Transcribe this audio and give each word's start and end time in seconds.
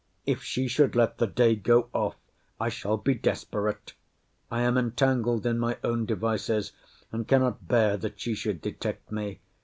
If 0.25 0.41
she 0.41 0.67
should 0.67 0.95
let 0.95 1.19
the 1.19 1.27
day 1.27 1.55
go 1.55 1.87
off, 1.93 2.15
I 2.59 2.69
shall 2.69 2.97
be 2.97 3.13
desperate. 3.13 3.93
I 4.49 4.63
am 4.63 4.75
entangled 4.75 5.45
in 5.45 5.59
my 5.59 5.77
own 5.83 6.07
devices, 6.07 6.71
and 7.11 7.27
cannot 7.27 7.67
bear 7.67 7.97
that 7.97 8.19
she 8.19 8.33
should 8.33 8.61
detect 8.63 9.11
me. 9.11 9.41